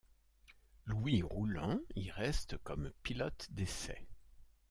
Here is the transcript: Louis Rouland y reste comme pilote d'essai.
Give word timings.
Louis 0.85 1.21
Rouland 1.21 1.77
y 1.95 2.09
reste 2.09 2.57
comme 2.63 2.91
pilote 3.03 3.47
d'essai. 3.51 4.07